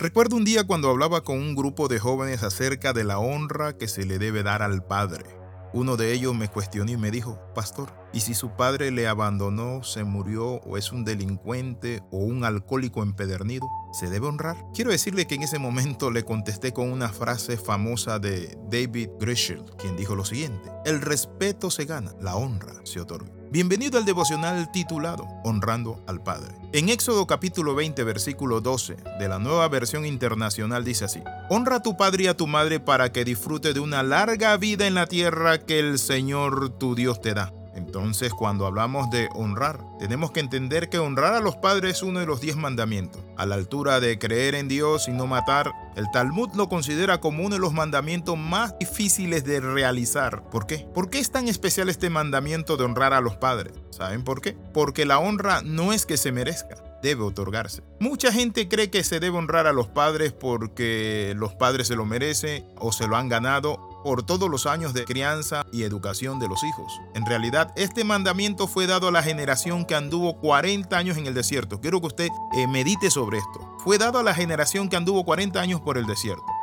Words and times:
Recuerdo 0.00 0.36
un 0.36 0.44
día 0.44 0.64
cuando 0.64 0.90
hablaba 0.90 1.24
con 1.24 1.38
un 1.38 1.56
grupo 1.56 1.88
de 1.88 1.98
jóvenes 1.98 2.44
acerca 2.44 2.92
de 2.92 3.02
la 3.02 3.18
honra 3.18 3.76
que 3.76 3.88
se 3.88 4.06
le 4.06 4.20
debe 4.20 4.44
dar 4.44 4.62
al 4.62 4.84
Padre. 4.84 5.24
Uno 5.72 5.96
de 5.96 6.12
ellos 6.12 6.36
me 6.36 6.46
cuestionó 6.46 6.92
y 6.92 6.96
me 6.96 7.10
dijo, 7.10 7.40
Pastor, 7.52 7.92
¿y 8.12 8.20
si 8.20 8.32
su 8.32 8.50
padre 8.50 8.92
le 8.92 9.08
abandonó, 9.08 9.82
se 9.82 10.04
murió 10.04 10.60
o 10.60 10.76
es 10.78 10.92
un 10.92 11.04
delincuente 11.04 12.00
o 12.12 12.18
un 12.18 12.44
alcohólico 12.44 13.02
empedernido? 13.02 13.66
¿Se 13.92 14.08
debe 14.08 14.28
honrar? 14.28 14.56
Quiero 14.72 14.92
decirle 14.92 15.26
que 15.26 15.34
en 15.34 15.42
ese 15.42 15.58
momento 15.58 16.12
le 16.12 16.22
contesté 16.22 16.72
con 16.72 16.92
una 16.92 17.08
frase 17.08 17.56
famosa 17.56 18.20
de 18.20 18.56
David 18.70 19.10
Grishel, 19.18 19.64
quien 19.78 19.96
dijo 19.96 20.14
lo 20.14 20.24
siguiente, 20.24 20.70
el 20.86 21.00
respeto 21.00 21.72
se 21.72 21.86
gana, 21.86 22.14
la 22.20 22.36
honra 22.36 22.74
se 22.84 23.00
otorga. 23.00 23.37
Bienvenido 23.50 23.96
al 23.96 24.04
devocional 24.04 24.70
titulado 24.72 25.26
Honrando 25.42 26.04
al 26.06 26.22
Padre. 26.22 26.54
En 26.74 26.90
Éxodo 26.90 27.26
capítulo 27.26 27.74
20 27.74 28.04
versículo 28.04 28.60
12 28.60 28.96
de 29.18 29.26
la 29.26 29.38
nueva 29.38 29.66
versión 29.68 30.04
internacional 30.04 30.84
dice 30.84 31.06
así, 31.06 31.22
Honra 31.48 31.76
a 31.76 31.82
tu 31.82 31.96
padre 31.96 32.24
y 32.24 32.26
a 32.26 32.36
tu 32.36 32.46
madre 32.46 32.78
para 32.78 33.10
que 33.10 33.24
disfrute 33.24 33.72
de 33.72 33.80
una 33.80 34.02
larga 34.02 34.54
vida 34.58 34.86
en 34.86 34.92
la 34.92 35.06
tierra 35.06 35.64
que 35.64 35.78
el 35.78 35.98
Señor 35.98 36.76
tu 36.78 36.94
Dios 36.94 37.22
te 37.22 37.32
da. 37.32 37.54
Entonces, 37.88 38.34
cuando 38.34 38.66
hablamos 38.66 39.08
de 39.08 39.30
honrar, 39.34 39.82
tenemos 39.98 40.30
que 40.30 40.40
entender 40.40 40.90
que 40.90 40.98
honrar 40.98 41.32
a 41.32 41.40
los 41.40 41.56
padres 41.56 41.96
es 41.96 42.02
uno 42.02 42.20
de 42.20 42.26
los 42.26 42.42
diez 42.42 42.54
mandamientos. 42.54 43.22
A 43.38 43.46
la 43.46 43.54
altura 43.54 43.98
de 43.98 44.18
creer 44.18 44.54
en 44.56 44.68
Dios 44.68 45.08
y 45.08 45.12
no 45.12 45.26
matar, 45.26 45.72
el 45.96 46.04
Talmud 46.12 46.50
lo 46.54 46.68
considera 46.68 47.18
como 47.18 47.46
uno 47.46 47.54
de 47.54 47.62
los 47.62 47.72
mandamientos 47.72 48.36
más 48.36 48.78
difíciles 48.78 49.46
de 49.46 49.60
realizar. 49.60 50.42
¿Por 50.50 50.66
qué? 50.66 50.86
¿Por 50.92 51.08
qué 51.08 51.18
es 51.18 51.30
tan 51.30 51.48
especial 51.48 51.88
este 51.88 52.10
mandamiento 52.10 52.76
de 52.76 52.84
honrar 52.84 53.14
a 53.14 53.22
los 53.22 53.36
padres? 53.36 53.72
¿Saben 53.88 54.22
por 54.22 54.42
qué? 54.42 54.54
Porque 54.74 55.06
la 55.06 55.18
honra 55.18 55.62
no 55.62 55.94
es 55.94 56.04
que 56.04 56.18
se 56.18 56.30
merezca 56.30 56.76
debe 57.02 57.22
otorgarse. 57.22 57.82
Mucha 58.00 58.32
gente 58.32 58.68
cree 58.68 58.90
que 58.90 59.04
se 59.04 59.20
debe 59.20 59.38
honrar 59.38 59.68
a 59.68 59.72
los 59.72 59.86
padres 59.86 60.32
porque 60.32 61.32
los 61.36 61.54
padres 61.54 61.86
se 61.86 61.94
lo 61.94 62.04
merecen 62.04 62.66
o 62.76 62.90
se 62.90 63.06
lo 63.06 63.16
han 63.16 63.28
ganado 63.28 63.87
por 64.02 64.22
todos 64.22 64.48
los 64.50 64.66
años 64.66 64.94
de 64.94 65.04
crianza 65.04 65.64
y 65.72 65.82
educación 65.82 66.38
de 66.38 66.48
los 66.48 66.62
hijos. 66.64 67.00
En 67.14 67.26
realidad, 67.26 67.72
este 67.76 68.04
mandamiento 68.04 68.66
fue 68.66 68.86
dado 68.86 69.08
a 69.08 69.12
la 69.12 69.22
generación 69.22 69.84
que 69.84 69.94
anduvo 69.94 70.38
40 70.40 70.96
años 70.96 71.16
en 71.16 71.26
el 71.26 71.34
desierto. 71.34 71.80
Quiero 71.80 72.00
que 72.00 72.06
usted 72.08 72.28
eh, 72.56 72.66
medite 72.66 73.10
sobre 73.10 73.38
esto. 73.38 73.76
Fue 73.78 73.98
dado 73.98 74.18
a 74.18 74.22
la 74.22 74.34
generación 74.34 74.88
que 74.88 74.96
anduvo 74.96 75.24
40 75.24 75.60
años 75.60 75.80
por 75.80 75.98
el 75.98 76.06
desierto. 76.06 76.57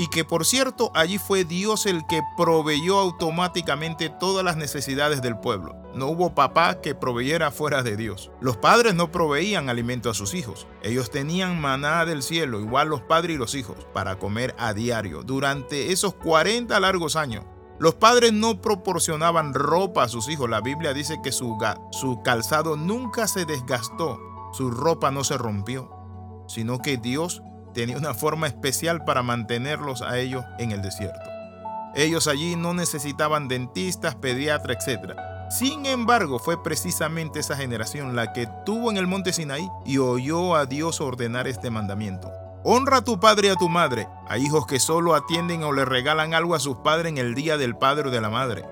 Y 0.00 0.08
que 0.08 0.24
por 0.24 0.46
cierto, 0.46 0.90
allí 0.94 1.18
fue 1.18 1.44
Dios 1.44 1.84
el 1.84 2.06
que 2.06 2.22
proveyó 2.34 2.98
automáticamente 2.98 4.08
todas 4.08 4.42
las 4.42 4.56
necesidades 4.56 5.20
del 5.20 5.36
pueblo. 5.36 5.76
No 5.94 6.06
hubo 6.06 6.34
papá 6.34 6.80
que 6.80 6.94
proveyera 6.94 7.50
fuera 7.50 7.82
de 7.82 7.98
Dios. 7.98 8.30
Los 8.40 8.56
padres 8.56 8.94
no 8.94 9.12
proveían 9.12 9.68
alimento 9.68 10.08
a 10.08 10.14
sus 10.14 10.32
hijos. 10.32 10.66
Ellos 10.82 11.10
tenían 11.10 11.60
maná 11.60 12.06
del 12.06 12.22
cielo, 12.22 12.60
igual 12.60 12.88
los 12.88 13.02
padres 13.02 13.34
y 13.36 13.38
los 13.38 13.54
hijos, 13.54 13.76
para 13.92 14.18
comer 14.18 14.54
a 14.58 14.72
diario 14.72 15.22
durante 15.22 15.92
esos 15.92 16.14
40 16.14 16.80
largos 16.80 17.14
años. 17.14 17.44
Los 17.78 17.96
padres 17.96 18.32
no 18.32 18.62
proporcionaban 18.62 19.52
ropa 19.52 20.04
a 20.04 20.08
sus 20.08 20.30
hijos. 20.30 20.48
La 20.48 20.62
Biblia 20.62 20.94
dice 20.94 21.20
que 21.22 21.30
su, 21.30 21.58
su 21.92 22.22
calzado 22.22 22.78
nunca 22.78 23.28
se 23.28 23.44
desgastó, 23.44 24.18
su 24.54 24.70
ropa 24.70 25.10
no 25.10 25.24
se 25.24 25.36
rompió, 25.36 25.90
sino 26.48 26.78
que 26.78 26.96
Dios 26.96 27.42
tenía 27.72 27.96
una 27.96 28.14
forma 28.14 28.46
especial 28.46 29.04
para 29.04 29.22
mantenerlos 29.22 30.02
a 30.02 30.18
ellos 30.18 30.44
en 30.58 30.72
el 30.72 30.82
desierto. 30.82 31.20
Ellos 31.94 32.28
allí 32.28 32.56
no 32.56 32.72
necesitaban 32.72 33.48
dentistas, 33.48 34.14
pediatras, 34.14 34.86
etc. 34.86 35.14
Sin 35.50 35.86
embargo, 35.86 36.38
fue 36.38 36.62
precisamente 36.62 37.40
esa 37.40 37.56
generación 37.56 38.14
la 38.14 38.32
que 38.32 38.48
tuvo 38.64 38.90
en 38.90 38.96
el 38.96 39.08
monte 39.08 39.32
Sinaí 39.32 39.68
y 39.84 39.98
oyó 39.98 40.54
a 40.54 40.66
Dios 40.66 41.00
ordenar 41.00 41.48
este 41.48 41.70
mandamiento. 41.70 42.30
Honra 42.62 42.98
a 42.98 43.04
tu 43.04 43.18
padre 43.18 43.48
y 43.48 43.50
a 43.50 43.56
tu 43.56 43.68
madre. 43.68 44.06
Hay 44.28 44.44
hijos 44.44 44.66
que 44.66 44.78
solo 44.78 45.14
atienden 45.14 45.64
o 45.64 45.72
le 45.72 45.84
regalan 45.84 46.34
algo 46.34 46.54
a 46.54 46.60
sus 46.60 46.76
padres 46.76 47.10
en 47.10 47.18
el 47.18 47.34
día 47.34 47.56
del 47.56 47.76
padre 47.76 48.08
o 48.08 48.10
de 48.12 48.20
la 48.20 48.30
madre, 48.30 48.64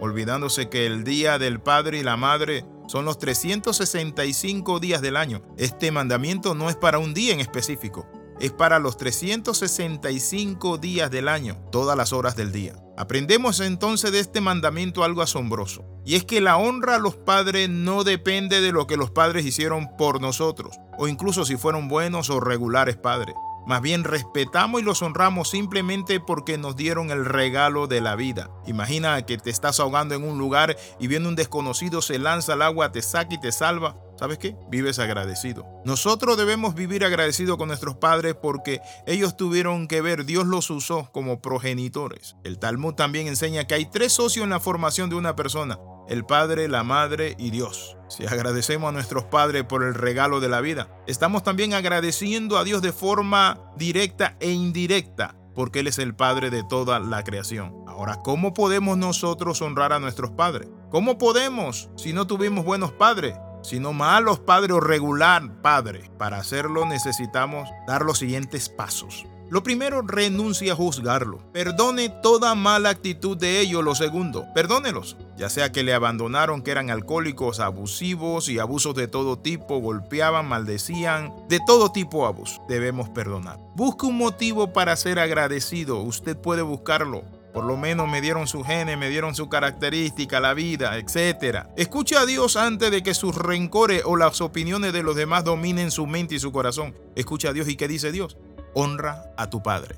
olvidándose 0.00 0.68
que 0.68 0.86
el 0.86 1.04
día 1.04 1.38
del 1.38 1.60
padre 1.60 1.98
y 1.98 2.02
la 2.02 2.16
madre 2.16 2.64
son 2.88 3.04
los 3.04 3.18
365 3.18 4.80
días 4.80 5.00
del 5.02 5.16
año. 5.16 5.42
Este 5.56 5.92
mandamiento 5.92 6.54
no 6.54 6.70
es 6.70 6.76
para 6.76 6.98
un 6.98 7.14
día 7.14 7.34
en 7.34 7.40
específico, 7.40 8.06
es 8.40 8.52
para 8.52 8.78
los 8.78 8.96
365 8.96 10.78
días 10.78 11.10
del 11.10 11.28
año, 11.28 11.56
todas 11.70 11.96
las 11.96 12.12
horas 12.12 12.36
del 12.36 12.52
día. 12.52 12.74
Aprendemos 12.96 13.60
entonces 13.60 14.12
de 14.12 14.20
este 14.20 14.40
mandamiento 14.40 15.04
algo 15.04 15.22
asombroso, 15.22 15.84
y 16.04 16.16
es 16.16 16.24
que 16.24 16.40
la 16.40 16.56
honra 16.56 16.96
a 16.96 16.98
los 16.98 17.16
padres 17.16 17.68
no 17.68 18.04
depende 18.04 18.60
de 18.60 18.72
lo 18.72 18.86
que 18.86 18.96
los 18.96 19.10
padres 19.10 19.46
hicieron 19.46 19.96
por 19.96 20.20
nosotros, 20.20 20.76
o 20.98 21.08
incluso 21.08 21.44
si 21.44 21.56
fueron 21.56 21.88
buenos 21.88 22.30
o 22.30 22.40
regulares 22.40 22.96
padres. 22.96 23.34
Más 23.68 23.82
bien 23.82 24.02
respetamos 24.02 24.80
y 24.80 24.84
los 24.84 25.02
honramos 25.02 25.50
simplemente 25.50 26.20
porque 26.20 26.56
nos 26.56 26.74
dieron 26.74 27.10
el 27.10 27.26
regalo 27.26 27.86
de 27.86 28.00
la 28.00 28.16
vida. 28.16 28.50
Imagina 28.66 29.20
que 29.26 29.36
te 29.36 29.50
estás 29.50 29.78
ahogando 29.78 30.14
en 30.14 30.24
un 30.24 30.38
lugar 30.38 30.74
y 30.98 31.06
viene 31.06 31.28
un 31.28 31.36
desconocido, 31.36 32.00
se 32.00 32.18
lanza 32.18 32.54
al 32.54 32.62
agua, 32.62 32.92
te 32.92 33.02
saca 33.02 33.34
y 33.34 33.40
te 33.40 33.52
salva. 33.52 33.98
¿Sabes 34.18 34.38
qué? 34.38 34.56
Vives 34.68 34.98
agradecido. 34.98 35.66
Nosotros 35.84 36.36
debemos 36.36 36.74
vivir 36.74 37.04
agradecidos 37.04 37.56
con 37.56 37.68
nuestros 37.68 37.96
padres 37.96 38.34
porque 38.34 38.80
ellos 39.06 39.36
tuvieron 39.36 39.86
que 39.86 40.00
ver, 40.00 40.24
Dios 40.24 40.46
los 40.46 40.70
usó 40.70 41.10
como 41.12 41.40
progenitores. 41.40 42.36
El 42.44 42.58
Talmud 42.58 42.94
también 42.94 43.28
enseña 43.28 43.66
que 43.66 43.74
hay 43.74 43.86
tres 43.86 44.12
socios 44.12 44.44
en 44.44 44.50
la 44.50 44.60
formación 44.60 45.08
de 45.08 45.16
una 45.16 45.36
persona 45.36 45.78
el 46.08 46.24
Padre, 46.24 46.68
la 46.68 46.82
Madre 46.82 47.36
y 47.38 47.50
Dios. 47.50 47.96
Si 48.08 48.26
agradecemos 48.26 48.88
a 48.88 48.92
nuestros 48.92 49.24
padres 49.24 49.64
por 49.64 49.82
el 49.82 49.94
regalo 49.94 50.40
de 50.40 50.48
la 50.48 50.60
vida, 50.60 50.88
estamos 51.06 51.42
también 51.42 51.74
agradeciendo 51.74 52.56
a 52.56 52.64
Dios 52.64 52.80
de 52.82 52.92
forma 52.92 53.60
directa 53.76 54.36
e 54.40 54.50
indirecta, 54.50 55.36
porque 55.54 55.80
Él 55.80 55.86
es 55.86 55.98
el 55.98 56.14
Padre 56.14 56.50
de 56.50 56.64
toda 56.64 56.98
la 56.98 57.22
creación. 57.24 57.74
Ahora, 57.86 58.22
¿cómo 58.22 58.54
podemos 58.54 58.96
nosotros 58.96 59.60
honrar 59.60 59.92
a 59.92 60.00
nuestros 60.00 60.30
padres? 60.30 60.68
¿Cómo 60.90 61.18
podemos 61.18 61.90
si 61.96 62.12
no 62.12 62.26
tuvimos 62.26 62.64
buenos 62.64 62.92
padres? 62.92 63.34
Sino 63.62 63.92
malos 63.92 64.38
padres 64.38 64.72
o 64.72 64.80
regular 64.80 65.60
padre. 65.62 66.10
Para 66.18 66.38
hacerlo 66.38 66.86
necesitamos 66.86 67.68
dar 67.86 68.02
los 68.02 68.18
siguientes 68.18 68.68
pasos. 68.68 69.26
Lo 69.50 69.62
primero, 69.62 70.02
renuncia 70.02 70.74
a 70.74 70.76
juzgarlo. 70.76 71.38
Perdone 71.52 72.10
toda 72.10 72.54
mala 72.54 72.90
actitud 72.90 73.34
de 73.34 73.60
ellos. 73.60 73.82
Lo 73.82 73.94
segundo, 73.94 74.44
perdónelos. 74.54 75.16
Ya 75.38 75.48
sea 75.48 75.72
que 75.72 75.82
le 75.82 75.94
abandonaron, 75.94 76.60
que 76.60 76.70
eran 76.70 76.90
alcohólicos, 76.90 77.58
abusivos 77.58 78.50
y 78.50 78.58
abusos 78.58 78.94
de 78.94 79.08
todo 79.08 79.38
tipo, 79.38 79.78
golpeaban, 79.78 80.46
maldecían, 80.46 81.32
de 81.48 81.60
todo 81.66 81.92
tipo 81.92 82.22
de 82.22 82.26
abuso. 82.26 82.62
Debemos 82.68 83.08
perdonar. 83.08 83.58
Busque 83.74 84.04
un 84.04 84.18
motivo 84.18 84.74
para 84.74 84.96
ser 84.96 85.18
agradecido. 85.18 86.02
Usted 86.02 86.36
puede 86.36 86.60
buscarlo. 86.60 87.22
Por 87.52 87.64
lo 87.64 87.76
menos 87.76 88.08
me 88.08 88.20
dieron 88.20 88.46
su 88.46 88.62
genes, 88.62 88.98
me 88.98 89.08
dieron 89.08 89.34
su 89.34 89.48
característica, 89.48 90.40
la 90.40 90.54
vida, 90.54 90.98
etc. 90.98 91.66
Escuche 91.76 92.16
a 92.16 92.26
Dios 92.26 92.56
antes 92.56 92.90
de 92.90 93.02
que 93.02 93.14
sus 93.14 93.34
rencores 93.34 94.02
o 94.04 94.16
las 94.16 94.40
opiniones 94.40 94.92
de 94.92 95.02
los 95.02 95.16
demás 95.16 95.44
dominen 95.44 95.90
su 95.90 96.06
mente 96.06 96.34
y 96.34 96.38
su 96.38 96.52
corazón. 96.52 96.94
Escucha 97.16 97.48
a 97.48 97.52
Dios 97.52 97.68
y 97.68 97.76
qué 97.76 97.88
dice 97.88 98.12
Dios 98.12 98.36
honra 98.74 99.32
a 99.36 99.50
tu 99.50 99.62
padre. 99.62 99.96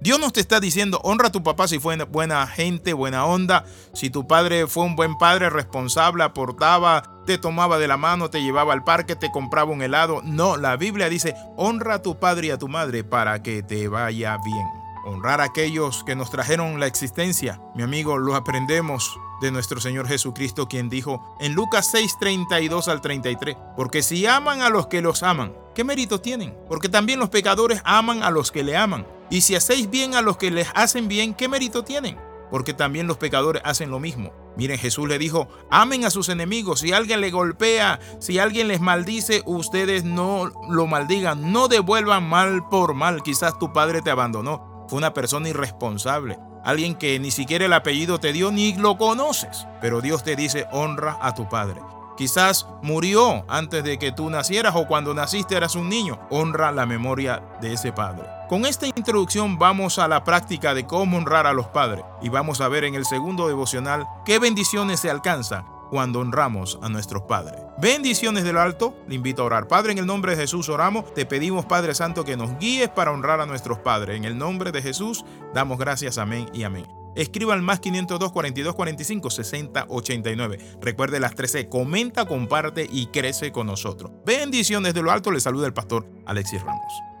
Dios 0.00 0.20
nos 0.20 0.32
te 0.32 0.40
está 0.40 0.60
diciendo, 0.60 1.00
honra 1.02 1.28
a 1.28 1.32
tu 1.32 1.42
papá 1.42 1.66
si 1.66 1.80
fue 1.80 1.96
buena 2.04 2.46
gente, 2.46 2.92
buena 2.92 3.26
onda, 3.26 3.64
si 3.94 4.10
tu 4.10 4.28
padre 4.28 4.68
fue 4.68 4.84
un 4.84 4.94
buen 4.94 5.18
padre, 5.18 5.50
responsable, 5.50 6.22
aportaba, 6.22 7.02
te 7.26 7.36
tomaba 7.36 7.78
de 7.78 7.88
la 7.88 7.96
mano, 7.96 8.30
te 8.30 8.40
llevaba 8.40 8.72
al 8.72 8.84
parque, 8.84 9.16
te 9.16 9.32
compraba 9.32 9.72
un 9.72 9.82
helado. 9.82 10.22
No, 10.22 10.56
la 10.56 10.76
Biblia 10.76 11.08
dice, 11.08 11.34
honra 11.56 11.94
a 11.94 12.02
tu 12.02 12.18
padre 12.20 12.46
y 12.46 12.50
a 12.50 12.58
tu 12.58 12.68
madre 12.68 13.02
para 13.02 13.42
que 13.42 13.64
te 13.64 13.88
vaya 13.88 14.38
bien. 14.44 14.77
Honrar 15.08 15.40
a 15.40 15.44
aquellos 15.44 16.04
que 16.04 16.14
nos 16.14 16.30
trajeron 16.30 16.78
la 16.80 16.86
existencia, 16.86 17.62
mi 17.74 17.82
amigo, 17.82 18.18
lo 18.18 18.34
aprendemos 18.34 19.18
de 19.40 19.50
nuestro 19.50 19.80
Señor 19.80 20.06
Jesucristo, 20.06 20.68
quien 20.68 20.90
dijo 20.90 21.34
en 21.40 21.54
Lucas 21.54 21.88
6, 21.90 22.18
32 22.20 22.88
al 22.88 23.00
33, 23.00 23.56
porque 23.74 24.02
si 24.02 24.26
aman 24.26 24.60
a 24.60 24.68
los 24.68 24.88
que 24.88 25.00
los 25.00 25.22
aman, 25.22 25.54
¿qué 25.74 25.82
mérito 25.82 26.20
tienen? 26.20 26.54
Porque 26.68 26.90
también 26.90 27.20
los 27.20 27.30
pecadores 27.30 27.80
aman 27.84 28.22
a 28.22 28.30
los 28.30 28.52
que 28.52 28.62
le 28.62 28.76
aman. 28.76 29.06
Y 29.30 29.40
si 29.40 29.54
hacéis 29.54 29.88
bien 29.88 30.14
a 30.14 30.20
los 30.20 30.36
que 30.36 30.50
les 30.50 30.68
hacen 30.74 31.08
bien, 31.08 31.32
¿qué 31.32 31.48
mérito 31.48 31.84
tienen? 31.84 32.18
Porque 32.50 32.74
también 32.74 33.06
los 33.06 33.16
pecadores 33.16 33.62
hacen 33.64 33.90
lo 33.90 34.00
mismo. 34.00 34.34
Miren, 34.58 34.78
Jesús 34.78 35.08
le 35.08 35.18
dijo, 35.18 35.48
amen 35.70 36.04
a 36.04 36.10
sus 36.10 36.28
enemigos. 36.28 36.80
Si 36.80 36.92
alguien 36.92 37.22
le 37.22 37.30
golpea, 37.30 37.98
si 38.18 38.38
alguien 38.38 38.68
les 38.68 38.80
maldice, 38.80 39.42
ustedes 39.46 40.04
no 40.04 40.50
lo 40.68 40.86
maldigan. 40.86 41.52
No 41.52 41.68
devuelvan 41.68 42.28
mal 42.28 42.68
por 42.68 42.92
mal. 42.92 43.22
Quizás 43.22 43.58
tu 43.58 43.72
padre 43.72 44.02
te 44.02 44.10
abandonó. 44.10 44.67
Fue 44.88 44.98
una 44.98 45.14
persona 45.14 45.48
irresponsable 45.48 46.38
alguien 46.64 46.94
que 46.94 47.18
ni 47.18 47.30
siquiera 47.30 47.64
el 47.64 47.72
apellido 47.72 48.20
te 48.20 48.32
dio 48.32 48.50
ni 48.50 48.74
lo 48.74 48.98
conoces, 48.98 49.66
pero 49.80 50.00
Dios 50.00 50.22
te 50.22 50.36
dice 50.36 50.66
honra 50.70 51.18
a 51.20 51.34
tu 51.34 51.48
padre. 51.48 51.80
Quizás 52.16 52.66
murió 52.82 53.44
antes 53.48 53.84
de 53.84 53.98
que 53.98 54.12
tú 54.12 54.28
nacieras 54.28 54.74
o 54.74 54.86
cuando 54.86 55.14
naciste 55.14 55.56
eras 55.56 55.76
un 55.76 55.88
niño. 55.88 56.18
Honra 56.30 56.72
la 56.72 56.84
memoria 56.84 57.42
de 57.60 57.72
ese 57.72 57.92
padre. 57.92 58.24
Con 58.48 58.66
esta 58.66 58.86
introducción 58.86 59.56
vamos 59.56 59.98
a 59.98 60.08
la 60.08 60.24
práctica 60.24 60.74
de 60.74 60.84
cómo 60.84 61.16
honrar 61.16 61.46
a 61.46 61.52
los 61.52 61.68
padres 61.68 62.04
y 62.20 62.28
vamos 62.28 62.60
a 62.60 62.68
ver 62.68 62.84
en 62.84 62.96
el 62.96 63.04
segundo 63.04 63.46
devocional 63.46 64.06
qué 64.24 64.38
bendiciones 64.38 65.00
se 65.00 65.10
alcanzan 65.10 65.77
cuando 65.90 66.20
honramos 66.20 66.78
a 66.82 66.88
nuestros 66.88 67.22
padres. 67.22 67.60
Bendiciones 67.80 68.44
del 68.44 68.58
alto, 68.58 68.96
le 69.08 69.14
invito 69.14 69.42
a 69.42 69.46
orar. 69.46 69.68
Padre, 69.68 69.92
en 69.92 69.98
el 69.98 70.06
nombre 70.06 70.32
de 70.32 70.42
Jesús 70.42 70.68
oramos, 70.68 71.12
te 71.14 71.26
pedimos 71.26 71.66
Padre 71.66 71.94
Santo 71.94 72.24
que 72.24 72.36
nos 72.36 72.58
guíes 72.58 72.88
para 72.88 73.12
honrar 73.12 73.40
a 73.40 73.46
nuestros 73.46 73.78
padres. 73.78 74.16
En 74.16 74.24
el 74.24 74.36
nombre 74.36 74.72
de 74.72 74.82
Jesús 74.82 75.24
damos 75.54 75.78
gracias, 75.78 76.18
amén 76.18 76.46
y 76.52 76.64
amén. 76.64 76.86
Escriba 77.14 77.54
al 77.54 77.62
más 77.62 77.80
502 77.80 78.30
42 78.30 78.74
45 78.74 79.30
60 79.30 79.86
89. 79.88 80.58
Recuerde 80.80 81.18
las 81.18 81.34
13, 81.34 81.68
comenta, 81.68 82.26
comparte 82.26 82.86
y 82.90 83.06
crece 83.06 83.50
con 83.50 83.66
nosotros. 83.66 84.12
Bendiciones 84.24 84.94
de 84.94 85.02
lo 85.02 85.10
alto, 85.10 85.30
le 85.30 85.40
saluda 85.40 85.66
el 85.66 85.74
pastor 85.74 86.08
Alexis 86.26 86.62
Ramos. 86.62 87.17